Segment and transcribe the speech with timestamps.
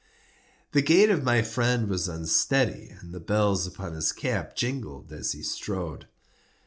[0.71, 5.33] The gait of my friend was unsteady, and the bells upon his cap jingled as
[5.33, 6.07] he strode.